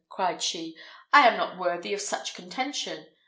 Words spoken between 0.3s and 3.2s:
she; "I am not worthy of such contention.